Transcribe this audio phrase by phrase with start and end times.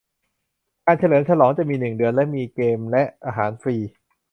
[0.85, 3.75] การเฉลิมฉลองจะมีหนึ่งเดือนและมีเกมและอาหารฟรี